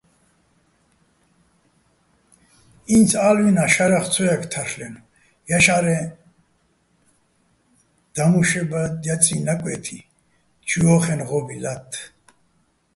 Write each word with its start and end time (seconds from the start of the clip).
ინც 2.95 3.09
ა́ლვინა 3.27 3.65
შარახ 3.73 4.05
ცო 4.13 4.21
ჲაგე̆ 4.27 4.49
თარლ'ენო̆, 4.51 5.03
დაშა́რე, 5.47 5.97
დამუშებადჲაწიჼ 8.15 9.35
ნაკვე́თი, 9.45 9.97
ჩუ 10.67 10.79
ჲო́ხენო̆ 10.85 11.25
ღო́ბი 11.29 11.55
ლა́თთ. 11.63 11.91